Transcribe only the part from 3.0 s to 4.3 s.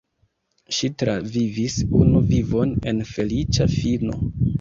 feliĉa fino.